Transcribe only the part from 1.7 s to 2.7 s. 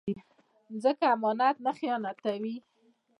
خیانتوي